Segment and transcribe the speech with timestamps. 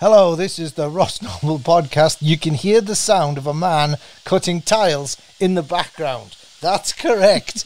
[0.00, 2.18] Hello, this is the Ross Noble podcast.
[2.20, 6.36] You can hear the sound of a man cutting tiles in the background.
[6.60, 7.64] That's correct.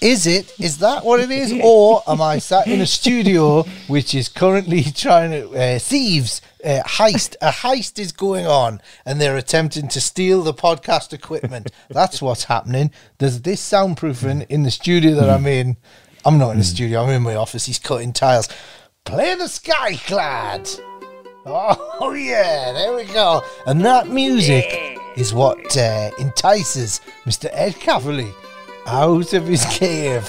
[0.00, 0.54] Is it?
[0.60, 1.52] Is that what it is?
[1.64, 5.48] Or am I sat in a studio which is currently trying to.
[5.48, 7.34] Uh, thieves, uh, heist.
[7.42, 11.72] A heist is going on and they're attempting to steal the podcast equipment.
[11.90, 12.92] That's what's happening.
[13.18, 15.76] There's this soundproofing in the studio that I'm in.
[16.24, 17.66] I'm not in the studio, I'm in my office.
[17.66, 18.48] He's cutting tiles.
[19.04, 20.93] Play the sky Skyclad.
[22.00, 23.42] Oh, yeah, there we go.
[23.66, 27.48] And that music is what uh, entices Mr.
[27.52, 28.32] Ed Kavalee
[28.86, 30.28] out of his cave.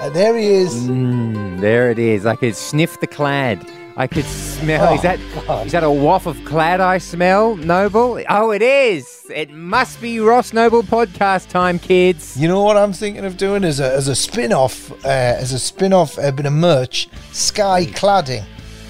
[0.00, 0.74] And there he is.
[0.74, 2.26] Mm, there it is.
[2.26, 3.68] I could sniff the clad.
[3.96, 4.94] I could smell.
[4.94, 5.66] is Oh, that God.
[5.66, 8.22] is that a waft of clad I smell, Noble?
[8.28, 9.26] Oh, it is.
[9.34, 12.36] It must be Ross Noble podcast time, kids.
[12.40, 15.52] You know what I'm thinking of doing as a, as a spin off, uh, as
[15.52, 18.44] a spin off uh, bit of merch, Sky Cladding,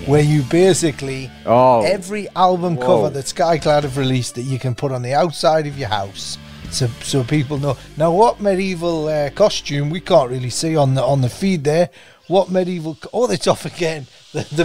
[0.07, 1.83] where you basically Oh.
[1.83, 2.87] every album Whoa.
[2.87, 6.39] cover that Skyclad have released that you can put on the outside of your house,
[6.71, 7.77] so so people know.
[7.97, 11.91] Now, what medieval uh, costume we can't really see on the on the feed there?
[12.29, 12.95] What medieval?
[12.97, 14.07] co- Oh, it's off again.
[14.33, 14.47] The,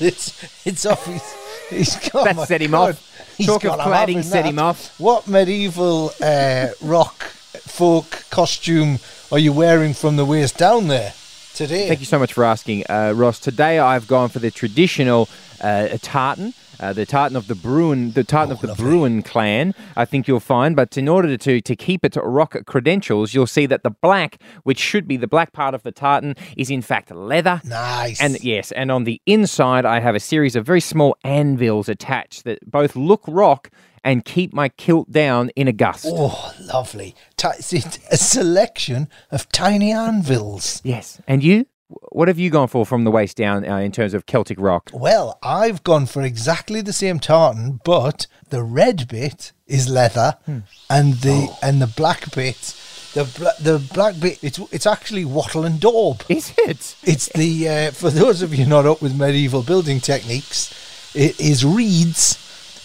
[0.00, 1.06] it's it's off.
[1.06, 1.22] He's,
[1.70, 2.90] he's got That set him God.
[2.90, 3.36] off.
[3.36, 4.98] He's Talk of cladding set him off.
[4.98, 8.98] What medieval uh, rock folk costume
[9.30, 11.12] are you wearing from the waist down there
[11.56, 11.88] today?
[11.88, 13.40] Thank you so much for asking, uh, Ross.
[13.40, 15.28] Today I've gone for the traditional
[15.60, 16.54] uh, tartan.
[16.78, 20.40] Uh, the tartan of the Bruin, the tartan of the Bruin clan, I think you'll
[20.40, 20.76] find.
[20.76, 24.78] But in order to to keep it rock credentials, you'll see that the black, which
[24.78, 27.62] should be the black part of the tartan, is in fact leather.
[27.64, 28.20] Nice.
[28.20, 32.44] And yes, and on the inside, I have a series of very small anvils attached
[32.44, 33.70] that both look rock
[34.06, 36.06] and keep my kilt down in a gust.
[36.08, 37.14] Oh, lovely.
[37.60, 40.80] See, a selection of tiny anvils.
[40.84, 41.20] Yes.
[41.28, 41.66] And you?
[42.10, 44.90] What have you gone for from the waist down uh, in terms of Celtic rock?
[44.92, 50.58] Well, I've gone for exactly the same tartan, but the red bit is leather, Hmm.
[50.90, 51.58] and the Oh.
[51.62, 52.74] and the black bit,
[53.14, 56.22] the bla- the black bit, it's it's actually wattle and daub.
[56.28, 56.96] Is it?
[57.04, 60.74] It's the uh, for those of you not up with medieval building techniques,
[61.14, 62.36] it is reeds.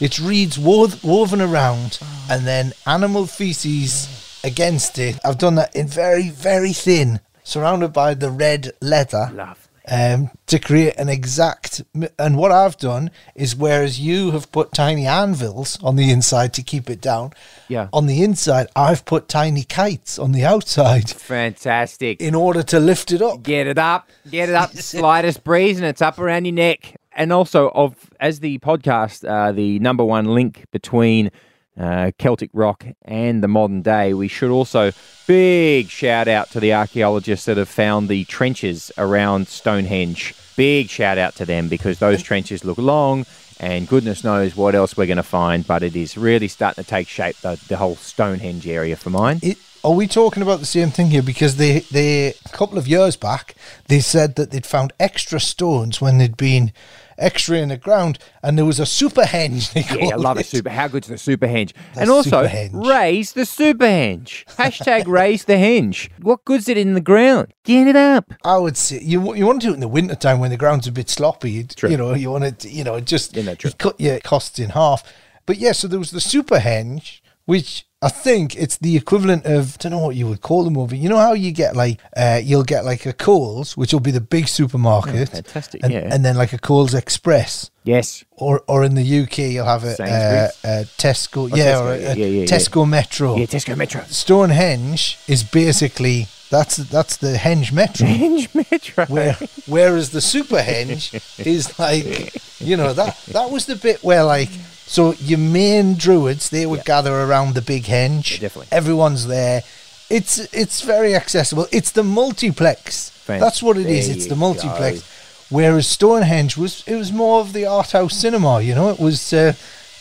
[0.01, 5.19] It's reeds wo- woven around, and then animal feces against it.
[5.23, 9.67] I've done that in very very thin, surrounded by the red leather Love.
[9.87, 11.83] um, to create an exact.
[12.17, 16.63] And what I've done is, whereas you have put tiny anvils on the inside to
[16.63, 17.33] keep it down,
[17.67, 17.87] Yeah.
[17.93, 22.19] on the inside I've put tiny kites on the outside Fantastic.
[22.21, 23.43] in order to lift it up.
[23.43, 24.09] Get it up.
[24.29, 24.71] Get it up.
[24.71, 26.95] The slightest breeze and it's up around your neck.
[27.13, 31.31] And also, of as the podcast, uh, the number one link between
[31.77, 34.91] uh, Celtic rock and the modern day, we should also
[35.27, 40.35] big shout out to the archaeologists that have found the trenches around Stonehenge.
[40.55, 43.25] Big shout out to them because those trenches look long.
[43.59, 46.89] And goodness knows what else we're going to find, but it is really starting to
[46.89, 49.39] take shape, the, the whole Stonehenge area for mine.
[49.43, 51.21] It, are we talking about the same thing here?
[51.21, 53.53] Because they, they a couple of years back,
[53.87, 56.73] they said that they'd found extra stones when they'd been
[57.21, 59.71] extra in the ground, and there was a super henge.
[59.73, 60.45] They Yeah, I love a it.
[60.47, 60.69] super.
[60.69, 61.73] How good's the super henge?
[61.93, 64.45] The and also, raise the super henge.
[64.55, 66.09] Hashtag raise the henge.
[66.21, 67.53] What good's it in the ground?
[67.63, 68.33] Get it up.
[68.43, 70.57] I would say you you want to do it in the winter time when the
[70.57, 71.51] ground's a bit sloppy.
[71.51, 71.89] You, True.
[71.89, 74.69] you know, you want to you know just Yeah, no, you cut your costs in
[74.71, 75.03] half.
[75.45, 79.75] But yeah, so there was the super henge, which I think it's the equivalent of
[79.75, 80.95] I don't know what you would call them over.
[80.95, 84.11] You know how you get like uh, you'll get like a Coles, which will be
[84.11, 86.09] the big supermarket, Oh, fantastic, and, yeah.
[86.11, 87.69] and then like a Coles Express.
[87.83, 88.23] Yes.
[88.31, 91.91] Or, or in the UK, you'll have a, uh, a Tesco, Oh, yeah, Tesco, or
[91.93, 93.35] a, yeah, yeah, yeah, Tesco Metro.
[93.37, 94.03] Yeah, Tesco Metro.
[94.07, 98.07] Stonehenge is basically that's that's the Henge Metro.
[98.07, 99.05] Henge Metro.
[99.05, 99.37] Where,
[99.67, 101.13] whereas the super henge
[101.45, 104.49] is like, you know, that that was the bit where like,
[104.91, 108.33] so your main druids they would gather around the big henge.
[108.33, 108.67] Yeah, definitely.
[108.73, 109.63] everyone's there.
[110.09, 111.65] It's it's very accessible.
[111.71, 113.09] It's the multiplex.
[113.25, 114.09] That's what it is.
[114.09, 114.99] It's the multiplex.
[114.99, 115.55] go.
[115.55, 118.59] Whereas Stonehenge was it was more of the art house cinema.
[118.61, 119.53] You know, it was uh,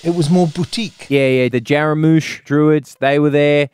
[0.02, 1.06] it was more boutique.
[1.08, 1.48] Yeah, yeah.
[1.48, 3.70] The Jarmusch druids, they were there.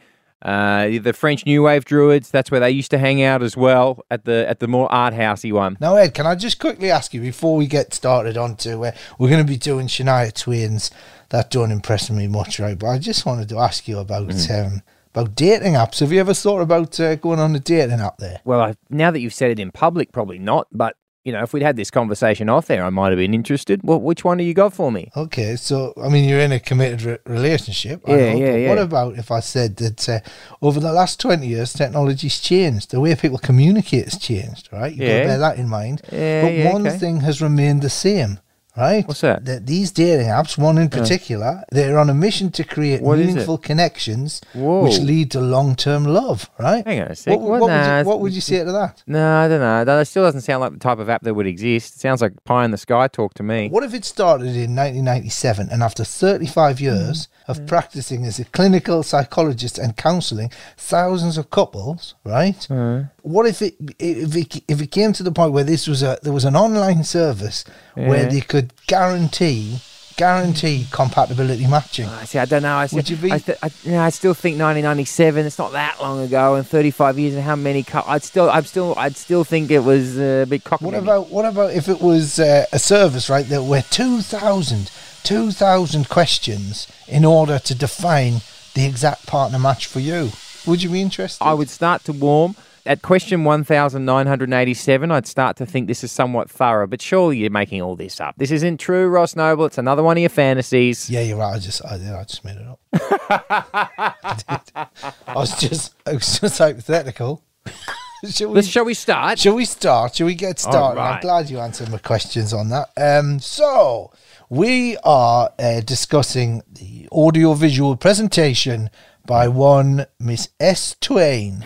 [0.47, 4.05] Uh, the French New Wave druids, that's where they used to hang out as well
[4.13, 5.77] at the at the more art housey one.
[5.81, 8.93] Now, Ed, can I just quickly ask you before we get started on to uh,
[9.19, 10.93] we're going to be doing Shania Twain's
[11.31, 12.79] that don't impress me much, right?
[12.79, 14.83] But I just wanted to ask you about um,
[15.13, 15.99] about dating apps.
[15.99, 18.41] Have you ever thought about uh, going on a dating app there?
[18.45, 20.69] Well, I, now that you've said it in public, probably not.
[20.71, 20.95] But
[21.27, 23.81] you know, if we'd had this conversation off there, I might have been interested.
[23.83, 25.11] Well, which one do you got for me?
[25.17, 28.03] Okay, so I mean, you're in a committed re- relationship.
[28.07, 28.69] I Yeah, know, yeah, yeah.
[28.69, 30.21] What about if I said that uh,
[30.63, 32.93] over the last 20 years, technology's changed?
[32.93, 34.93] The way people communicate has changed, right?
[34.95, 36.03] You've got to bear that in mind.
[36.13, 36.97] Yeah, but yeah, one okay.
[36.97, 38.39] thing has remained the same,
[38.77, 39.07] right?
[39.09, 39.45] What's that?
[39.45, 43.59] That these dating apps, one in particular, they're on a mission to create What meaningful
[43.59, 44.83] connections, Whoa.
[44.85, 46.87] which lead to long-term love, right?
[46.87, 47.33] Hang on a sec.
[47.33, 47.61] What, What?
[47.63, 49.03] what, Nah, would you, what would you say to that?
[49.07, 49.85] No, I don't know.
[49.85, 51.97] That still doesn't sound like the type of app that would exist.
[51.97, 53.69] It sounds like pie in the sky talk to me.
[53.69, 57.53] What if it started in 1997 and after 35 years Hmm.
[57.53, 62.63] of practicing as a clinical psychologist and counseling thousands of couples, right?
[62.65, 63.03] Hmm.
[63.27, 66.17] What if it if it if it came to the point where this was a
[66.23, 67.65] there was an online service
[67.95, 69.81] where they could guarantee
[70.17, 72.07] guarantee compatibility matching?
[72.07, 72.39] I see.
[72.39, 72.77] I don't know.
[72.77, 75.45] I see, Would you be- I, th- I, you know, I still think 1997.
[75.45, 77.83] It's not that long ago, and 35 years, and how many?
[77.83, 80.85] Co- I'd still, I'm still, I'd still think it was uh, a bit cocky.
[80.85, 84.89] What about what about if it was uh, a service right there were 2,000
[85.25, 88.35] 2,000 questions in order to define
[88.75, 90.31] the exact partner match for you?
[90.65, 91.43] Would you be interested?
[91.43, 92.55] I would start to warm.
[92.87, 97.83] At question 1987, I'd start to think this is somewhat thorough, but surely you're making
[97.83, 98.37] all this up.
[98.37, 99.67] This isn't true, Ross Noble.
[99.67, 101.11] It's another one of your fantasies.
[101.11, 101.55] Yeah, you're right.
[101.55, 102.81] I just, I, I just made it up.
[102.95, 104.87] I.
[105.27, 107.43] I was just, I was just hypothetical.
[108.31, 109.39] shall, we, shall we start?
[109.39, 110.15] shall we start?
[110.15, 111.01] Shall we get started?
[111.01, 112.91] I'm glad you answered my questions on that.
[112.97, 114.13] Um, so
[114.49, 118.91] we are uh, discussing the audio-visual presentation
[119.27, 120.97] by one Miss S.
[121.01, 121.61] Twain,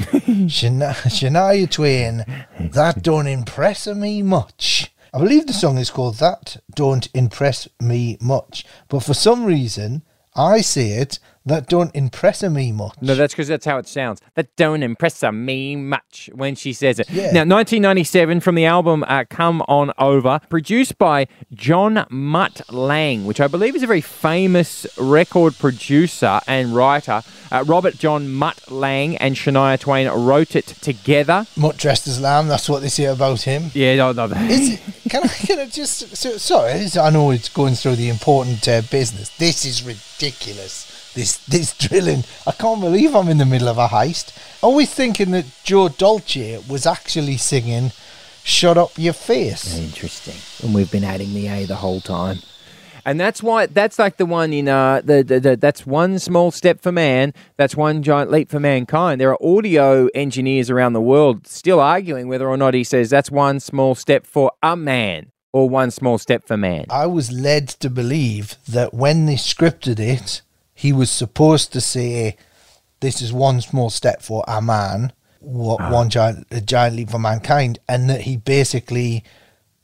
[0.48, 2.24] Shania, Shania Twain.
[2.58, 4.92] That don't impress me much.
[5.12, 8.64] I believe the song is called That Don't Impress Me Much.
[8.88, 10.02] But for some reason,
[10.34, 12.96] I say it, That Don't Impress Me Much.
[13.00, 14.20] No, that's because that's how it sounds.
[14.34, 17.08] That don't impress me much when she says it.
[17.08, 17.32] Yeah.
[17.32, 23.40] Now, 1997 from the album uh, Come On Over, produced by John Mutt Lange, which
[23.40, 27.22] I believe is a very famous record producer and writer.
[27.50, 31.46] Uh, Robert John Mutt Lange and Shania Twain wrote it together.
[31.56, 33.70] Mutt dressed as lamb, that's what they say about him.
[33.72, 34.26] Yeah, no, no.
[34.26, 36.86] Is it, can I can I just so, sorry?
[37.00, 39.30] I know it's going through the important uh, business.
[39.38, 40.89] This is ridiculous.
[41.14, 42.24] This this drilling.
[42.46, 44.36] I can't believe I'm in the middle of a heist.
[44.62, 47.92] Always thinking that Joe Dolce was actually singing
[48.44, 49.76] "Shut Up Your Face"?
[49.76, 50.36] Interesting.
[50.62, 52.38] And we've been adding the A the whole time.
[53.04, 56.50] And that's why that's like the one in uh the, the, the that's one small
[56.50, 59.20] step for man, that's one giant leap for mankind.
[59.20, 63.30] There are audio engineers around the world still arguing whether or not he says that's
[63.30, 66.84] one small step for a man or one small step for man.
[66.90, 70.42] I was led to believe that when they scripted it,
[70.80, 72.36] he was supposed to say,
[73.00, 75.90] "This is one small step for a man, what Ah.
[75.90, 79.22] one giant a giant leap for mankind," and that he basically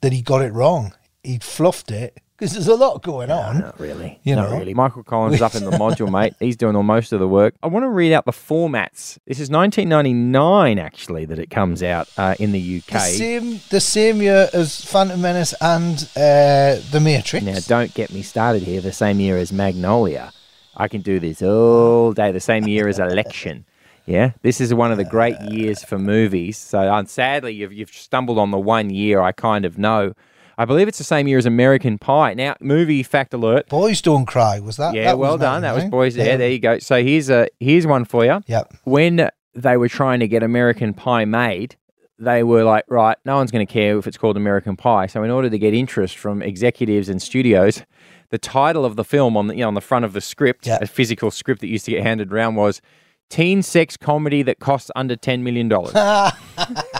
[0.01, 0.93] that he got it wrong.
[1.23, 3.59] He fluffed it because there's a lot going on.
[3.59, 4.19] Not really.
[4.23, 4.57] You Not know.
[4.59, 4.73] really.
[4.75, 6.33] Michael Collins is up in the module, mate.
[6.39, 7.55] He's doing all most of the work.
[7.63, 9.17] I want to read out the formats.
[9.25, 12.91] This is 1999, actually, that it comes out uh, in the UK.
[12.93, 17.43] The same the same year as Phantom Menace and uh, The Matrix.
[17.45, 18.81] Now, don't get me started here.
[18.81, 20.31] The same year as Magnolia.
[20.77, 22.31] I can do this all day.
[22.31, 23.65] The same year as Election.
[24.05, 26.57] Yeah, this is one of the great years for movies.
[26.57, 30.13] So, uh, sadly, you've, you've stumbled on the one year I kind of know.
[30.57, 32.33] I believe it's the same year as American Pie.
[32.33, 33.67] Now, movie fact alert.
[33.67, 34.95] Boys Don't Cry was that?
[34.95, 35.61] Yeah, that well done.
[35.61, 35.89] That was 99?
[35.91, 36.15] boys.
[36.15, 36.79] Yeah, there you go.
[36.79, 38.41] So here's a here's one for you.
[38.47, 38.73] Yep.
[38.85, 41.75] When they were trying to get American Pie made,
[42.17, 45.07] they were like, right, no one's going to care if it's called American Pie.
[45.07, 47.83] So in order to get interest from executives and studios,
[48.29, 50.67] the title of the film on the you know, on the front of the script,
[50.67, 50.79] Yeah.
[50.81, 52.81] a physical script that used to get handed around, was
[53.29, 55.93] teen sex comedy that costs under ten million dollars.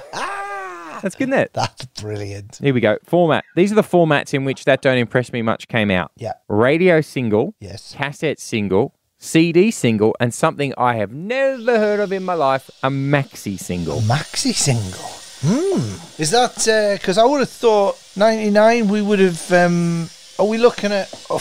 [1.01, 1.51] That's good, isn't it?
[1.53, 2.57] That's brilliant.
[2.62, 2.98] Here we go.
[3.05, 3.43] Format.
[3.55, 6.12] These are the formats in which that don't impress me much came out.
[6.17, 6.34] Yeah.
[6.48, 7.93] Radio single, Yes.
[7.96, 12.89] cassette single, CD single, and something I have never heard of in my life, a
[12.89, 14.00] maxi single.
[14.01, 15.07] Maxi single.
[15.41, 15.98] Hmm.
[16.19, 16.55] Is that
[17.00, 18.88] because I would have thought ninety nine?
[18.88, 19.51] We would have.
[19.51, 21.13] Um, are we looking at?
[21.29, 21.39] Oh,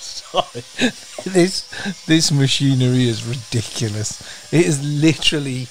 [0.00, 0.62] sorry.
[1.32, 4.52] this this machinery is ridiculous.
[4.52, 5.68] It is literally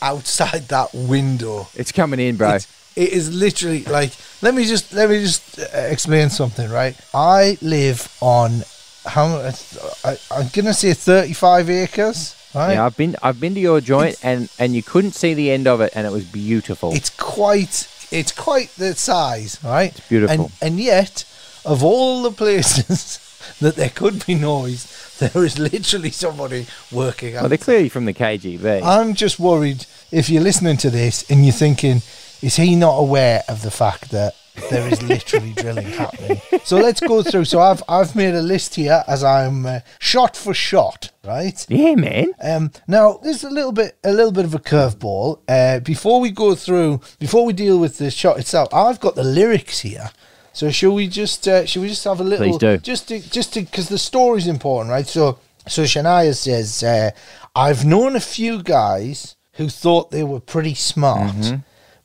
[0.00, 1.68] outside that window.
[1.74, 2.54] It's coming in, bro.
[2.54, 2.66] It's,
[2.96, 4.12] it is literally like.
[4.40, 6.70] Let me just let me just uh, explain something.
[6.70, 6.96] Right.
[7.12, 8.62] I live on
[9.04, 9.76] how much?
[10.04, 12.36] I, I'm gonna say thirty five acres.
[12.54, 12.74] Right.
[12.74, 15.66] yeah, I've been I've been to your joint and and you couldn't see the end
[15.66, 16.92] of it, and it was beautiful.
[16.94, 19.90] it's quite it's quite the size, right?
[19.90, 20.44] It's beautiful.
[20.44, 21.24] And, and yet,
[21.64, 23.20] of all the places
[23.60, 28.14] that there could be noise, there is literally somebody working well, they're clearly from the
[28.14, 28.82] KGB.
[28.82, 32.02] I'm just worried if you're listening to this and you're thinking,
[32.42, 34.34] is he not aware of the fact that
[34.70, 36.40] there is literally drilling happening?
[36.64, 37.46] So let's go through.
[37.46, 41.64] So I've I've made a list here as I'm uh, shot for shot, right?
[41.68, 42.32] yeah, man.
[42.42, 45.40] Um, now, there's a little bit, a little bit of a curveball.
[45.48, 49.24] Uh, before we go through, before we deal with the shot itself, I've got the
[49.24, 50.10] lyrics here
[50.54, 52.78] So shall we just uh, shall we just have a little Please do.
[52.78, 55.06] just to, just because the story's important, right?
[55.06, 57.10] So so Shania says, uh,
[57.54, 61.56] "I've known a few guys who thought they were pretty smart, Mm-hmm.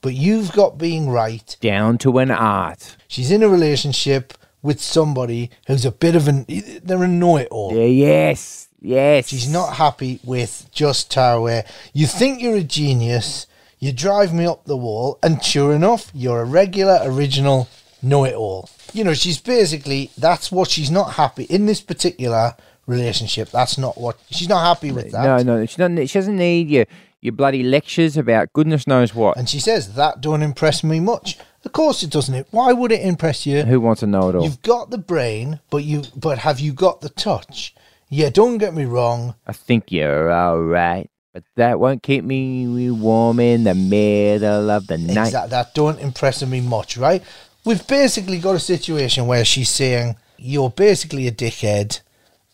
[0.01, 1.55] but you've got being right.
[1.61, 2.97] Down to an art.
[3.07, 6.45] She's in a relationship with somebody who's a bit of an
[6.83, 7.73] they're a know-it-all.
[7.75, 9.27] Yeah, yes, yes.
[9.27, 11.61] She's not happy with just how uh,
[11.93, 13.45] you think you're a genius.
[13.81, 17.69] You drive me up the wall, and sure enough, you're a regular, original
[18.01, 18.69] know-it-all.
[18.93, 22.55] You know, she's basically that's what she's not happy in this particular
[22.87, 23.49] relationship.
[23.51, 25.23] That's not what she's not happy with that.
[25.23, 26.07] No, no, she doesn't.
[26.07, 26.85] She doesn't need your
[27.21, 29.37] your bloody lectures about goodness knows what.
[29.37, 31.37] And she says that don't impress me much.
[31.65, 32.33] Of course it doesn't.
[32.33, 32.47] It.
[32.51, 33.63] Why would it impress you?
[33.63, 34.43] Who wants to know it all?
[34.43, 37.75] You've got the brain, but you but have you got the touch?
[38.09, 39.35] Yeah, don't get me wrong.
[39.45, 44.87] I think you're all right, but that won't keep me warm in the middle of
[44.87, 45.27] the night.
[45.27, 47.21] Exact, that don't impress me much, right?
[47.69, 52.01] We've basically got a situation where she's saying, You're basically a dickhead.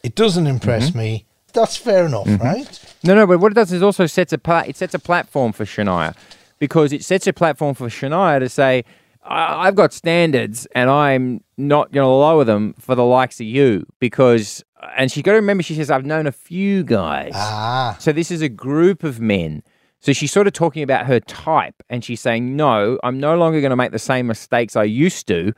[0.04, 0.98] It doesn't impress Mm-hmm.
[1.00, 1.26] me.
[1.54, 2.80] That's fair enough, right?
[3.02, 5.54] No, no, but what it does is also sets a pla- it sets a platform
[5.54, 6.14] for Shania
[6.60, 8.84] because it sets a platform for Shania to say,
[9.24, 13.46] I- I've got standards and I'm not going to lower them for the likes of
[13.48, 14.66] you because,
[14.98, 17.32] and she's got to remember, she says, I've known a few guys.
[17.36, 19.64] Ah, So this is a group of men.
[20.06, 23.60] So she's sort of talking about her type and she's saying, no, I'm no longer
[23.60, 25.52] going to make the same mistakes I used to.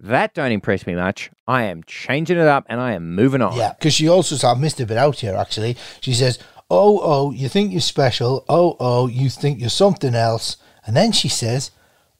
[0.00, 1.30] That don't impress me much.
[1.46, 3.56] I am changing it up and I am moving on.
[3.56, 3.72] yeah.
[3.72, 5.76] Because she also said, I missed a bit out here, actually.
[6.00, 8.44] She says, Oh, oh, you think you're special.
[8.48, 10.56] Oh, oh, you think you're something else.
[10.84, 11.70] And then she says,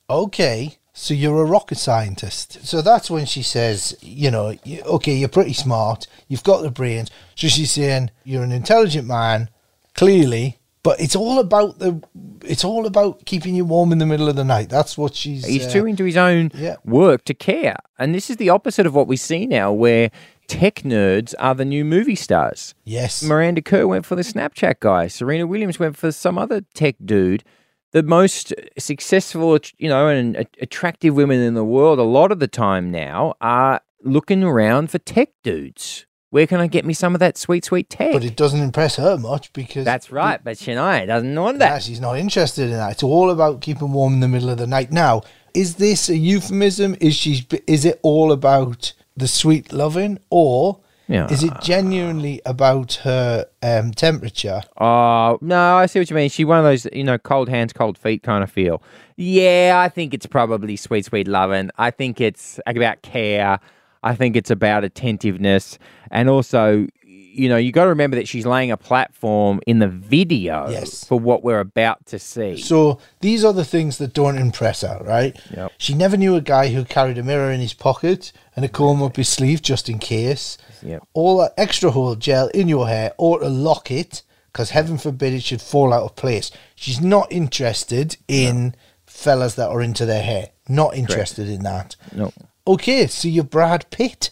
[0.09, 2.65] Okay, so you're a rocket scientist.
[2.65, 4.55] So that's when she says, You know,
[4.87, 6.07] okay, you're pretty smart.
[6.29, 7.11] You've got the brains.
[7.35, 9.51] So she's saying, You're an intelligent man,
[9.97, 10.61] clearly.
[10.85, 12.01] But it's all about the.
[12.45, 14.69] It's all about keeping you warm in the middle of the night.
[14.69, 15.45] That's what she's.
[15.47, 16.77] He's uh, too into his own yeah.
[16.85, 17.77] work to care.
[17.99, 20.11] And this is the opposite of what we see now, where
[20.47, 22.75] tech nerds are the new movie stars.
[22.85, 23.23] Yes.
[23.23, 25.07] Miranda Kerr went for the Snapchat guy.
[25.09, 27.45] Serena Williams went for some other tech dude.
[27.93, 32.49] The most successful, you know, and attractive women in the world, a lot of the
[32.49, 36.05] time now, are looking around for tech dudes.
[36.35, 38.13] Where can I get me some of that sweet, sweet tech?
[38.13, 40.43] But it doesn't impress her much because That's right.
[40.43, 41.85] But Shania doesn't want Yeah, that.
[41.85, 42.91] she's not interested in that.
[42.91, 44.91] It's all about keeping warm in the middle of the night.
[44.91, 45.23] Now,
[45.55, 46.97] is this a euphemism?
[47.01, 47.47] Is she?
[47.69, 51.29] Is it all about the sweet loving, or Yeah.
[51.31, 54.63] is it genuinely about her um, temperature?
[54.81, 56.31] Oh, no, I see what you mean.
[56.31, 58.83] She one of those, you know, cold hands, cold feet kind of feel.
[59.17, 61.71] Yeah, I think it's probably sweet, sweet loving.
[61.79, 63.61] I think it's about care.
[64.05, 65.79] I think it's about attentiveness.
[66.11, 69.89] And also, you know, you got to remember that she's laying a platform in the
[69.89, 71.05] video Yes.
[71.05, 72.57] for what we're about to see.
[72.61, 75.37] So these are the things that don't impress her, right?
[75.57, 75.73] Yep.
[75.79, 79.03] She never knew a guy who carried a mirror in his pocket and a comb
[79.03, 80.59] up his sleeve just in case.
[80.83, 81.03] Yep.
[81.15, 85.43] All that extra hold gel in your hair or a locket, because heaven forbid it
[85.43, 86.53] should fall out of place.
[86.77, 90.51] She's not interested in fellas that are into their hair.
[90.69, 91.97] Not interested in that.
[92.15, 92.33] No.
[92.67, 94.31] Okay, so you're Brad Pitt.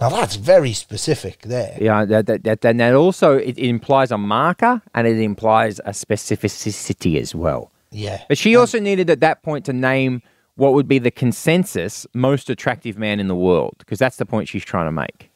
[0.00, 1.76] Now that's very specific there.
[1.80, 5.78] Yeah, that, that, that, and that also it, it implies a marker and it implies
[5.80, 7.70] a specificity as well.
[7.90, 8.22] Yeah.
[8.28, 10.22] But she also needed at that point to name
[10.56, 14.48] what would be the consensus most attractive man in the world, because that's the point
[14.48, 15.30] she's trying to make.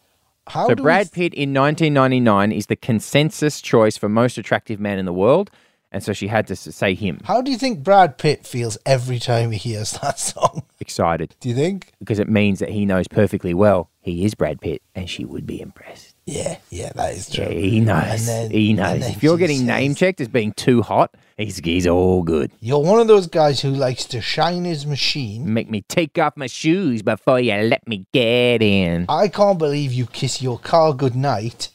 [0.50, 5.12] So Brad Pitt in 1999 is the consensus choice for most attractive man in the
[5.12, 5.50] world,
[5.92, 7.20] and so she had to say him.
[7.24, 10.64] How do you think Brad Pitt feels every time he hears that song?
[10.80, 11.92] Excited Do you think?
[12.00, 15.46] because it means that he knows perfectly well he is Brad Pitt, and she would
[15.46, 16.16] be impressed.
[16.26, 17.44] Yeah, yeah, that is true.
[17.44, 18.26] Yeah, he knows.
[18.26, 19.06] Then- he knows.
[19.08, 22.50] If you're getting name checked as being too hot, he's he's all good.
[22.60, 25.54] You're one of those guys who likes to shine his machine.
[25.54, 29.06] Make me take off my shoes before you let me get in.
[29.08, 31.68] I can't believe you kiss your car goodnight.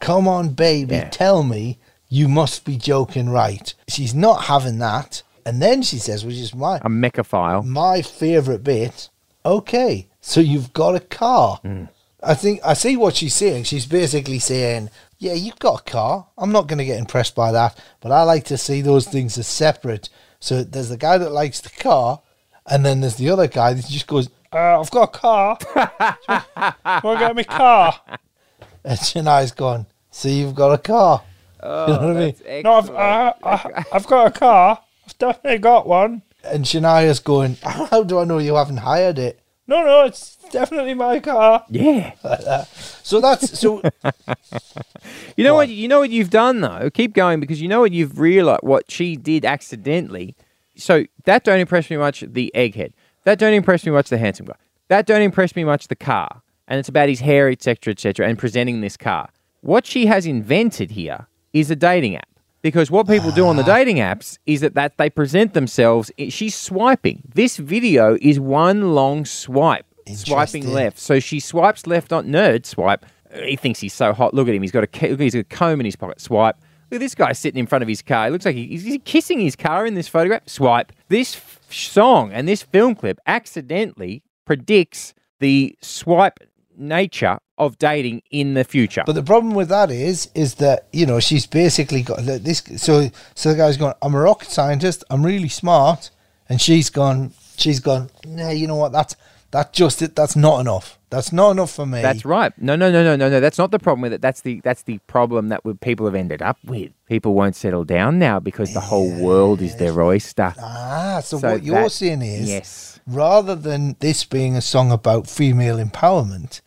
[0.00, 1.08] Come on, baby, Yeah.
[1.08, 1.78] tell me
[2.10, 3.72] you must be joking, right?
[3.88, 5.22] She's not having that.
[5.46, 7.62] And then she says, which is my A mechaphile.
[7.62, 9.08] my favourite bit.
[9.46, 11.56] Okay, so you've got a car.
[11.62, 11.84] Hmm.
[12.22, 13.64] I think I see what she's saying.
[13.64, 16.26] She's basically saying, "Yeah, you've got a car.
[16.36, 19.38] I'm not going to get impressed by that, but I like to see those things
[19.38, 22.20] as separate." So there's the guy that likes the car,
[22.66, 25.58] and then there's the other guy that just goes, uh, "I've got a car.
[27.02, 27.94] Want to get me car?"
[28.84, 29.86] And Shania's gone.
[30.10, 31.22] So you've got a car.
[31.62, 32.62] You know what I mean?
[32.62, 34.80] No, I've, uh, I, I've got a car.
[35.06, 36.22] I've definitely got one.
[36.44, 40.94] And Shania's going, "How do I know you haven't hired it?" No, no, it's definitely
[40.94, 41.64] my car.
[41.70, 42.14] Yeah.
[43.02, 43.82] So that's so.
[45.36, 45.68] You know what?
[45.68, 46.90] You know what you've done though.
[46.90, 48.62] Keep going because you know what you've realized.
[48.62, 50.36] What she did accidentally.
[50.76, 52.20] So that don't impress me much.
[52.20, 52.92] The egghead.
[53.24, 54.10] That don't impress me much.
[54.10, 54.54] The handsome guy.
[54.86, 55.88] That don't impress me much.
[55.88, 59.30] The car, and it's about his hair, etc., etc., and presenting this car.
[59.60, 62.28] What she has invented here is a dating app.
[62.62, 63.76] Because what people do on the ah.
[63.76, 66.10] dating apps is that, that they present themselves.
[66.28, 67.22] She's swiping.
[67.34, 70.98] This video is one long swipe, swiping left.
[70.98, 73.06] So she swipes left on nerd swipe.
[73.32, 74.34] He thinks he's so hot.
[74.34, 74.62] Look at him.
[74.62, 75.20] He's got a look.
[75.20, 76.20] He's got a comb in his pocket.
[76.20, 76.56] Swipe.
[76.90, 78.26] Look at this guy sitting in front of his car.
[78.26, 80.42] It looks like he- he's, he's kissing his car in this photograph.
[80.46, 80.92] Swipe.
[81.08, 86.40] This f- song and this film clip accidentally predicts the swipe
[86.76, 89.02] nature of dating in the future.
[89.06, 92.62] But the problem with that is, is that you know she's basically got this.
[92.76, 95.04] So, so the guy's going, "I'm a rocket scientist.
[95.10, 96.10] I'm really smart,"
[96.48, 97.32] and she's gone.
[97.56, 98.10] She's gone.
[98.26, 98.92] Nah, you know what?
[98.92, 99.14] That's
[99.52, 100.16] that just it.
[100.16, 100.96] That's not enough.
[101.10, 102.00] That's not enough for me.
[102.02, 102.52] That's right.
[102.56, 103.40] No, no, no, no, no, no.
[103.40, 104.22] That's not the problem with it.
[104.22, 106.92] That's the that's the problem that we, people have ended up with.
[107.06, 110.54] People won't settle down now because the whole world is their oyster.
[110.58, 111.20] ah.
[111.22, 113.00] So, So what you're that- saying is, yes.
[113.08, 116.60] rather than this being a song about female empowerment,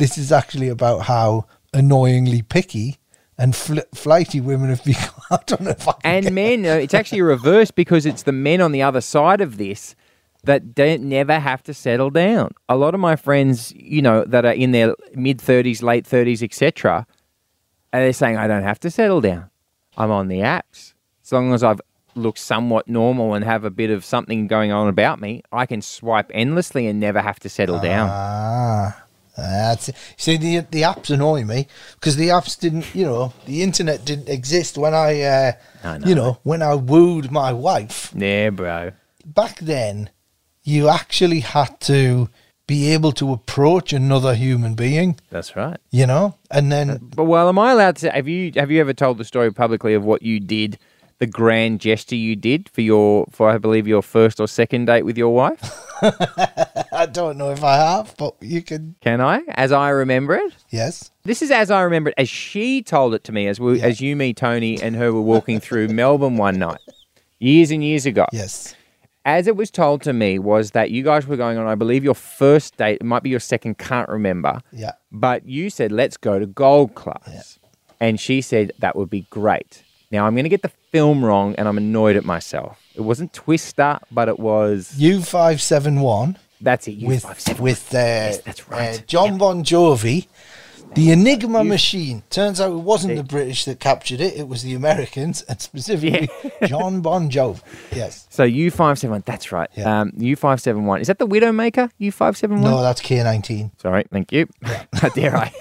[0.00, 2.96] this is actually about how annoyingly picky
[3.36, 5.14] and fl- flighty women have become.
[5.30, 8.32] I don't know if I And men, uh, it's actually a reverse because it's the
[8.32, 9.94] men on the other side of this
[10.44, 12.52] that don't never have to settle down.
[12.68, 16.42] A lot of my friends, you know, that are in their mid thirties, late thirties,
[16.42, 17.06] etc.,
[17.92, 19.50] and they're saying, "I don't have to settle down.
[19.98, 20.94] I'm on the apps.
[21.22, 21.80] As long as I've
[22.14, 25.82] look somewhat normal and have a bit of something going on about me, I can
[25.82, 28.08] swipe endlessly and never have to settle down."
[29.40, 34.04] That's see the the apps annoy me because the apps didn't, you know, the internet
[34.04, 35.52] didn't exist when I, uh,
[35.84, 36.06] I know.
[36.06, 38.12] you know, when I wooed my wife.
[38.14, 38.92] Yeah, bro.
[39.24, 40.10] Back then,
[40.62, 42.28] you actually had to
[42.66, 45.78] be able to approach another human being, That's right.
[45.90, 48.10] you know, and then But well, am I allowed to?
[48.12, 50.78] Have you have you ever told the story publicly of what you did,
[51.18, 55.02] the grand gesture you did for your for I believe your first or second date
[55.04, 55.60] with your wife?
[57.10, 60.54] I don't know if I have, but you can, Can I, as I remember it?
[60.68, 63.82] yes, This is as I remember it, as she told it to me, as we,
[63.82, 66.78] as you, me, Tony, and her were walking through Melbourne one night,
[67.40, 68.26] years and years ago.
[68.32, 68.76] yes,
[69.24, 72.04] As it was told to me, was that you guys were going on, I believe,
[72.04, 72.98] your first date.
[73.00, 74.60] It might be your second, can't remember.
[74.72, 77.58] yeah, But you said, let's go to gold class.
[77.98, 79.82] And she said, that would be great.
[80.12, 82.80] Now, I'm going to get the film wrong and I'm annoyed at myself.
[82.94, 84.94] It wasn't Twister, but it was.
[84.96, 86.38] U five seven one.
[86.60, 87.02] That's it.
[87.02, 88.98] With five, with uh, that's right.
[88.98, 90.26] uh, John Bon Jovi.
[90.94, 92.24] The Enigma machine.
[92.30, 96.28] Turns out it wasn't the British that captured it; it was the Americans, and specifically
[96.66, 97.60] John Bon Jovi.
[97.94, 98.26] Yes.
[98.28, 99.70] So U571, that's right.
[99.76, 100.00] Yeah.
[100.00, 101.00] Um, U571.
[101.02, 101.90] Is that the Widowmaker?
[102.00, 102.60] U571?
[102.60, 103.70] No, that's K nineteen.
[103.78, 104.48] Sorry, thank you.
[104.92, 105.52] How dare I?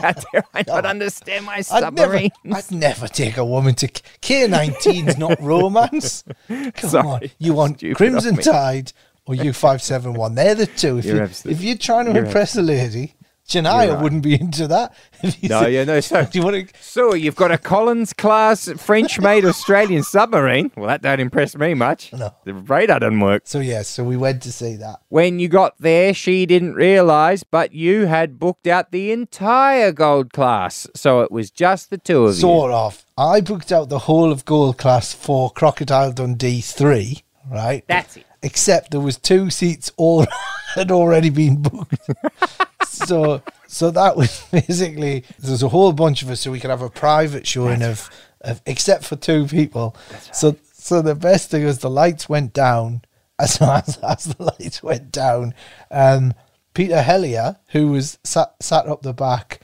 [0.00, 2.30] How dare I not understand my I'd submarine?
[2.52, 6.24] I'd never take a woman to K 19's not romance.
[6.48, 8.36] Come Sorry, on, you want Crimson.
[8.36, 8.92] Tide
[9.26, 10.34] or U five seven one?
[10.34, 10.98] They're the two.
[10.98, 13.14] If You're you if you're trying to you're impress a lady,
[13.48, 14.00] Janaya right.
[14.02, 14.94] wouldn't be into that.
[15.22, 16.00] If No, said- yeah, no.
[16.00, 16.74] So, Do you want to?
[16.82, 20.70] so you've got a Collins class French-made Australian submarine.
[20.76, 22.12] Well, that don't impress me much.
[22.12, 22.34] No.
[22.44, 23.42] The radar doesn't work.
[23.44, 25.00] So yes, so we went to see that.
[25.10, 30.32] When you got there, she didn't realise, but you had booked out the entire gold
[30.32, 30.88] class.
[30.94, 32.40] So it was just the two of you.
[32.40, 33.04] Sort of.
[33.18, 37.84] I booked out the whole of gold class for Crocodile Dundee three, right?
[37.86, 38.26] That's it.
[38.42, 40.26] Except there was two seats all
[40.74, 42.10] had already been booked.
[42.84, 46.82] so so that was basically there's a whole bunch of us so we could have
[46.82, 49.96] a private showing of, of except for two people.
[50.32, 53.02] So so the best thing was the lights went down
[53.38, 55.54] as as, as the lights went down.
[55.90, 56.34] Um
[56.74, 59.60] Peter Helliar, who was sat sat up the back,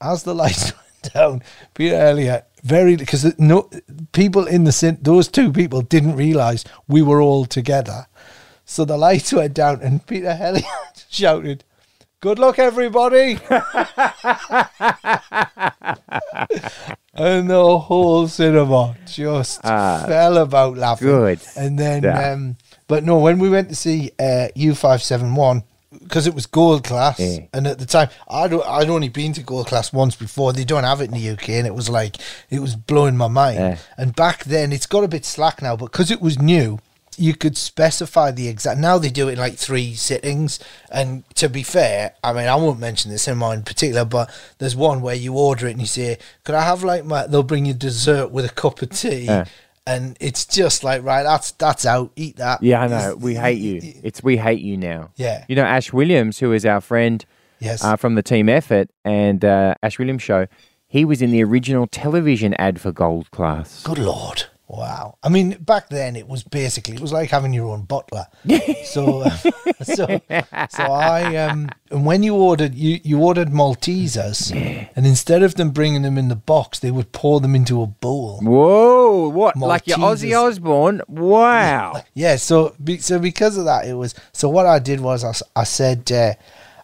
[0.00, 1.42] as the lights went down,
[1.74, 3.70] Peter Helliar very because no
[4.12, 8.06] people in the those two people didn't realize we were all together,
[8.70, 10.62] so the lights went down and Peter Helliar
[11.08, 11.64] shouted,
[12.20, 13.38] "Good luck, everybody!"
[17.14, 21.08] and the whole cinema just fell about laughing.
[21.08, 22.24] good And then, stuff.
[22.24, 25.62] um, but no, when we went to see uh, U five seven one.
[26.02, 27.46] Because it was gold class, Yeah.
[27.54, 30.52] and at the time, I'd I'd only been to gold class once before.
[30.52, 32.16] They don't have it in the UK, and it was like
[32.50, 33.58] it was blowing my mind.
[33.58, 33.78] Yeah.
[33.96, 36.78] And back then, it's got a bit slack now, but because it was new,
[37.18, 38.78] you could specify the exact.
[38.80, 40.58] Now they do it in like three sittings,
[40.90, 44.30] and to be fair, I mean I won't mention this in mine in particular, but
[44.58, 47.42] there's one where you order it and you say, "Could I have like my?" They'll
[47.42, 49.24] bring you dessert with a cup of tea.
[49.24, 49.44] Yeah.
[49.86, 52.12] And it's just like right, that's that's out.
[52.14, 52.62] Eat that.
[52.62, 53.16] Yeah, I know.
[53.16, 53.80] We hate you.
[54.04, 55.10] It's we hate you now.
[55.16, 55.44] Yeah.
[55.48, 57.24] You know, Ash Williams, who is our friend
[57.60, 57.82] Yes.
[57.82, 60.46] uh, from the Team Effort and uh, Ash Williams show,
[60.86, 63.82] he was in the original television ad for Gold Class.
[63.82, 64.44] Good lord.
[64.68, 65.16] Wow.
[65.22, 68.26] I mean, back then it was basically it was like having your own butler.
[68.84, 69.30] so, uh,
[69.82, 70.20] so,
[70.68, 74.52] so I um, and when you ordered you you ordered Maltesers,
[74.94, 77.86] and instead of them bringing them in the box, they would pour them into a
[77.86, 78.40] bowl.
[78.42, 79.28] Whoa!
[79.30, 79.56] What?
[79.56, 80.48] Like your Maltesers.
[80.48, 81.02] Osbourne?
[81.08, 82.02] Wow!
[82.14, 82.36] Yeah.
[82.36, 84.14] So, be, so because of that, it was.
[84.32, 86.34] So what I did was I, I said, uh,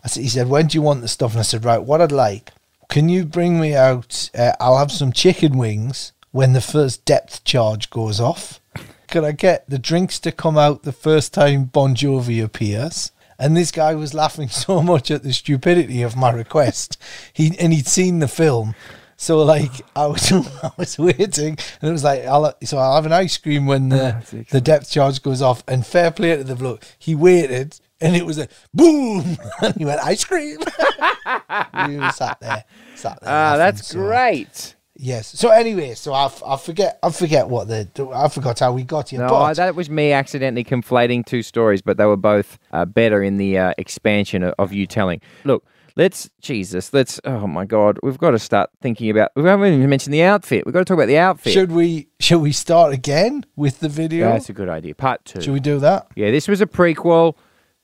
[0.02, 1.32] I said, he said, when do you want the stuff?
[1.32, 2.52] And I said, right, what I'd like.
[2.88, 4.30] Can you bring me out?
[4.34, 8.60] Uh, I'll have some chicken wings when the first depth charge goes off.
[9.06, 13.12] Can I get the drinks to come out the first time Bon Jovi appears?
[13.38, 16.98] And this guy was laughing so much at the stupidity of my request.
[17.32, 18.74] He and he'd seen the film.
[19.16, 23.06] So like I was I was waiting and it was like I'll so I'll have
[23.06, 26.56] an ice cream when the the depth charge goes off and fair play to the
[26.56, 26.82] bloke.
[26.98, 30.58] He waited and it was a boom and he went ice cream.
[30.58, 32.64] we sat there.
[32.96, 34.73] Sat there Ah, laughing, that's so- great.
[34.96, 35.26] Yes.
[35.38, 38.84] So anyway, so I, f- I forget I forget what the I forgot how we
[38.84, 39.20] got here.
[39.20, 43.22] No, but that was me accidentally conflating two stories, but they were both uh, better
[43.22, 45.20] in the uh, expansion of, of you telling.
[45.42, 45.64] Look,
[45.96, 47.20] let's Jesus, let's.
[47.24, 49.32] Oh my God, we've got to start thinking about.
[49.34, 50.64] We haven't even mentioned the outfit.
[50.64, 51.52] We've got to talk about the outfit.
[51.52, 54.28] should we should we start again with the video?
[54.28, 54.94] That's a good idea.
[54.94, 55.40] Part two.
[55.40, 56.06] Should we do that?
[56.14, 57.34] Yeah, this was a prequel.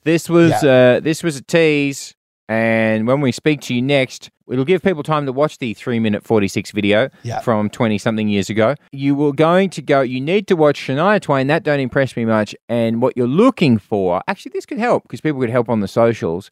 [0.04, 0.96] This was Yeah.
[0.96, 2.14] uh, this was a tease,
[2.48, 5.98] and when we speak to you next, it'll give people time to watch the three
[6.00, 7.40] minute forty six video Yeah.
[7.40, 8.74] from twenty something years ago.
[8.92, 10.00] You were going to go.
[10.00, 11.46] You need to watch Shania Twain.
[11.46, 12.54] That don't impress me much.
[12.68, 15.88] And what you're looking for, actually, this could help because people could help on the
[15.88, 16.50] socials.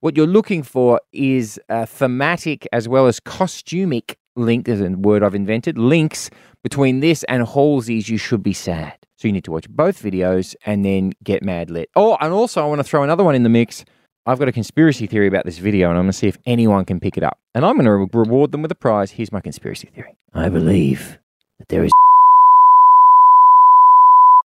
[0.00, 5.22] What you're looking for is a thematic as well as costumic link, is a word
[5.22, 6.30] I've invented, links
[6.62, 8.94] between this and Halsey's You Should Be Sad.
[9.16, 11.90] So you need to watch both videos and then get mad lit.
[11.96, 13.84] Oh, and also I want to throw another one in the mix.
[14.30, 16.84] I've got a conspiracy theory about this video and I'm going to see if anyone
[16.84, 17.40] can pick it up.
[17.52, 19.10] And I'm going to re- reward them with a prize.
[19.10, 20.14] Here's my conspiracy theory.
[20.32, 21.18] I believe
[21.58, 21.90] that there is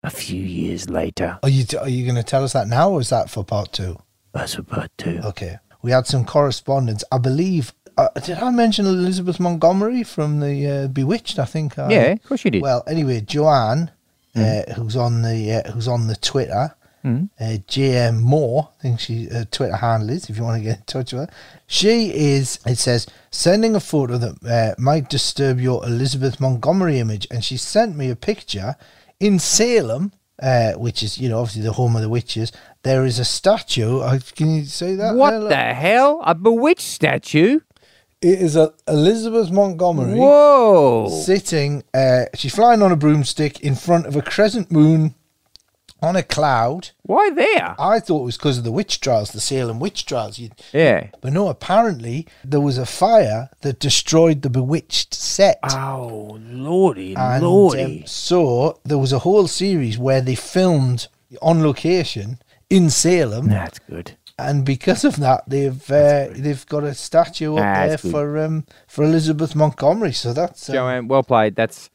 [0.03, 1.39] a few years later.
[1.43, 3.71] Are you are you going to tell us that now, or is that for part
[3.71, 3.97] two?
[4.33, 5.21] That's for part two.
[5.23, 5.59] Okay.
[5.81, 7.05] We had some correspondence.
[7.09, 7.73] I believe.
[7.97, 11.39] Uh, did I mention Elizabeth Montgomery from the uh, Bewitched?
[11.39, 11.79] I think.
[11.79, 12.61] I, Yeah, of course you did.
[12.61, 13.91] Well, anyway, Joanne,
[14.35, 17.29] uh, who's on the uh, who's on the Twitter, Mm.
[17.39, 20.29] uh, JM Moore, I think she uh, Twitter handle is.
[20.29, 21.35] If you want to get in touch with her,
[21.67, 22.59] she is.
[22.65, 27.57] It says sending a photo that uh, might disturb your Elizabeth Montgomery image, and she
[27.57, 28.75] sent me a picture
[29.19, 30.11] in Salem.
[30.41, 32.53] Uh, which is, you know, obviously the home of the witches.
[32.83, 33.99] There is a statue.
[33.99, 35.13] Uh, can you say that?
[35.13, 35.37] what?
[35.49, 36.21] The hell?
[36.23, 37.59] A bewitched statue?
[38.21, 41.09] It is a Elizabeth Montgomery Whoa.
[41.09, 41.83] sitting.
[41.93, 45.15] Uh, she's flying on a broomstick in front of a crescent moon
[46.01, 46.89] on a cloud.
[47.03, 47.75] Why there?
[47.79, 50.39] I thought it was because of the witch trials, the Salem witch trials.
[50.39, 51.07] You, Yeah.
[51.21, 55.59] but no, apparently there was a fire that destroyed the Bewitched set.
[55.71, 58.01] Oh, lordy, and lordy.
[58.01, 61.07] um, so there was a whole series where they filmed
[61.41, 64.15] on location in Salem, That's good.
[64.37, 68.65] and because of that, they've uh, they've got a statue up Ah, there for um,
[68.87, 70.13] for Elizabeth Montgomery.
[70.13, 71.55] So that's um, Joanne, well played.
[71.55, 71.89] That's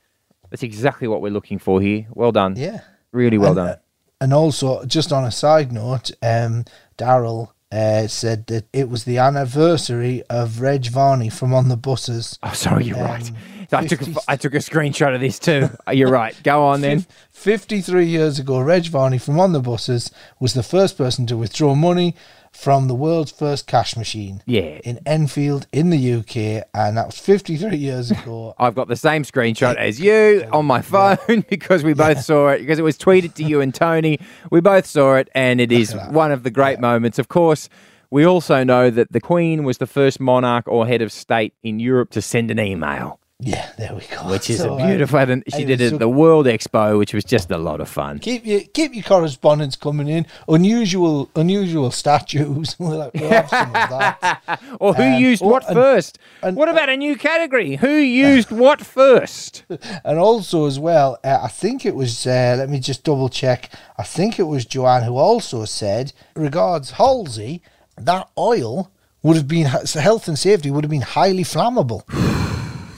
[0.51, 2.07] that's exactly what we're looking for here.
[2.11, 2.57] Well done.
[2.57, 2.81] yeah.
[3.13, 3.77] Really well and, done.
[4.25, 6.65] And also, just on a side note, um,
[6.97, 12.39] Daryl uh, said that it was the anniversary of Reg Varney from On the Buses.
[12.43, 13.29] oh, sorry, you're right.
[13.29, 13.37] um,
[13.71, 15.69] I took a, 50 I took a screenshot of this too.
[15.87, 16.35] Uh, You're right.
[16.43, 17.05] Go on then.
[17.33, 20.11] 53 years ago, Reg Varney from On the Buses
[20.41, 22.17] was the first person to withdraw money
[22.55, 24.79] from the world's first cash machine Yeah.
[24.85, 28.55] in Enfield in the UK, and that was 53 years ago.
[28.59, 32.61] I've got the same screenshot as you on my phone because we both saw it
[32.61, 34.21] because it was tweeted to you and Tony.
[34.51, 37.19] We both saw it, and it is one of the great moments.
[37.19, 37.69] Of course,
[38.11, 41.81] we also know that the Queen was the first monarch or head of state in
[41.81, 44.29] Europe to send an email, Yeah, there we go.
[44.31, 45.19] which is So, a uh, beautiful.
[45.19, 47.89] and she did it so- at the World Expo, which was just a lot of
[47.91, 48.19] fun.
[48.19, 50.27] Keep your keep your correspondence coming in.
[50.49, 52.75] Unusual unusual statues.
[52.79, 54.61] we'll, have, we'll have some of that.
[54.81, 56.19] Or who Um, used oh, what and- first?
[56.43, 57.77] and- what about a new category?
[57.77, 59.65] Who used what first?
[60.05, 62.27] And also as well, uh, I think it was.
[62.27, 63.71] Uh, let me just double check.
[63.99, 67.61] I think it was Joanne who also said, regards Halsey,
[67.99, 68.91] that oil
[69.23, 72.03] would have been health and safety would have been highly flammable.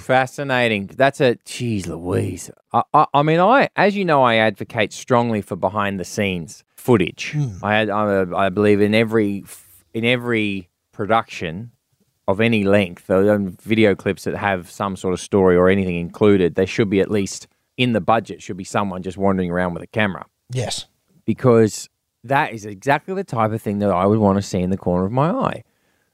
[0.06, 0.86] Fascinating.
[0.86, 2.50] That's a geez, Louise.
[2.72, 6.62] I, I, I mean, I, as you know, I advocate strongly for behind the scenes
[6.76, 7.36] footage.
[7.60, 9.44] I, I, I believe in every
[9.92, 11.72] in every production
[12.28, 16.66] of any length, video clips that have some sort of story or anything included, there
[16.66, 19.86] should be at least in the budget should be someone just wandering around with a
[19.88, 20.86] camera Yes.
[21.24, 21.88] because
[22.24, 24.76] that is exactly the type of thing that I would want to see in the
[24.76, 25.62] corner of my eye.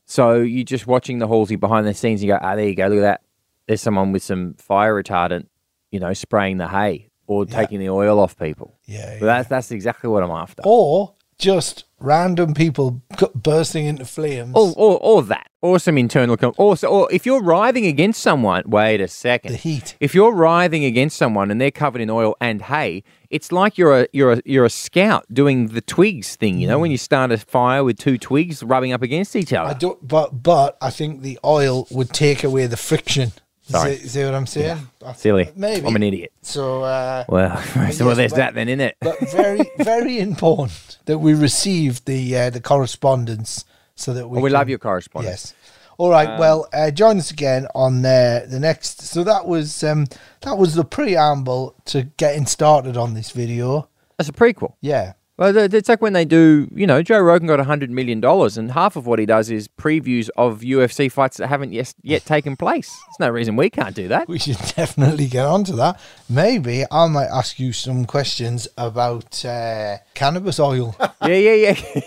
[0.04, 2.74] So you're just watching the Halsey behind the scenes, and you go, ah, there you
[2.74, 3.20] go, look at that.
[3.66, 5.46] There's someone with some fire retardant,
[5.90, 7.08] you know, spraying the hay.
[7.26, 8.78] or taking the oil off people.
[8.84, 10.62] Yeah, But that's that's exactly what I'm after.
[10.64, 13.02] Or just random people
[13.34, 14.52] bursting into flames.
[14.54, 16.36] Or, or, or that, or some internal.
[16.36, 19.52] Com- or, or if you're writhing against someone, wait a second.
[19.52, 19.96] the heat.
[20.00, 24.02] If you're writhing against someone and they're covered in oil and hay, it's like you're
[24.02, 26.58] a you're a you're a scout doing the twigs thing.
[26.58, 26.92] You know, when hmm.
[26.92, 29.70] you start a fire with two twigs rubbing up against each other.
[29.70, 33.32] I don't, but but I think the oil would take away the friction.
[33.72, 33.96] Sorry.
[33.96, 34.88] See, see what I'm saying?
[35.04, 35.50] I- Silly.
[35.56, 35.86] Maybe.
[35.86, 36.32] I'm an idiot.
[36.42, 37.56] So, uh, Well,
[37.92, 38.96] so well, there's but- that then, isn't it?
[39.00, 43.64] but very very important that we received the uh, the correspondence
[43.96, 44.34] so that we.
[44.36, 45.54] Well, we can- love your correspondence.
[45.54, 45.54] Yes.
[45.98, 46.38] All right.
[46.38, 49.02] well, uh, join us again on uh, the next.
[49.02, 50.06] So that was um,
[50.40, 53.88] that was the preamble to getting started on this video.
[54.18, 54.74] That's a prequel.
[54.80, 55.12] Yeah.
[55.42, 58.94] Well, it's like when they do, you know, Joe Rogan got $100 million, and half
[58.94, 62.88] of what he does is previews of UFC fights that haven't yet, yet taken place.
[62.88, 64.28] There's no reason we can't do that.
[64.28, 65.98] We should definitely get onto that.
[66.30, 70.94] Maybe I might ask you some questions about uh, cannabis oil.
[71.00, 72.00] yeah, yeah, yeah.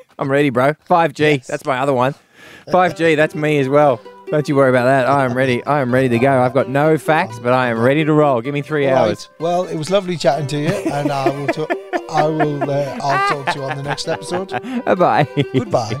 [0.18, 0.72] I'm ready, bro.
[0.88, 2.14] 5G, that's my other one.
[2.68, 4.00] 5G, that's me as well.
[4.30, 5.06] Don't you worry about that.
[5.08, 5.64] I am ready.
[5.64, 6.40] I am ready to go.
[6.40, 8.40] I've got no facts, but I am ready to roll.
[8.40, 9.28] Give me three hours.
[9.32, 9.40] Right.
[9.40, 11.46] Well, it was lovely chatting to you, and I will.
[11.48, 11.70] Talk,
[12.10, 12.62] I will.
[12.70, 14.50] Uh, I'll talk to you on the next episode.
[14.98, 15.26] Bye.
[15.52, 16.00] Goodbye.